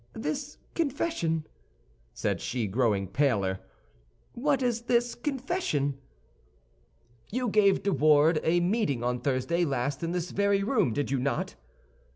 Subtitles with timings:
[0.15, 1.45] "This confession,"
[2.11, 3.59] said she, growing paler,
[4.33, 5.99] "what is this confession?"
[7.29, 11.19] "You gave De Wardes a meeting on Thursday last in this very room, did you
[11.19, 11.53] not?"